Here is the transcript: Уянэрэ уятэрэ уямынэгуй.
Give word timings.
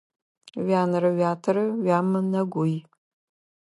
Уянэрэ 0.61 1.09
уятэрэ 1.15 1.63
уямынэгуй. 1.83 2.73